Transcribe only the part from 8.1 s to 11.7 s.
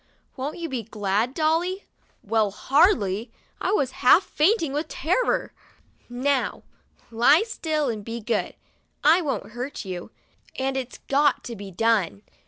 good! I won't hurt you, and it's got to be